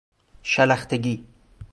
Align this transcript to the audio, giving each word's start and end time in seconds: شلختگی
شلختگی 0.43 1.25